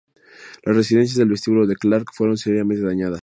[0.63, 3.19] Las residencias del vestíbulo de Clark fueron seriamente dañadas.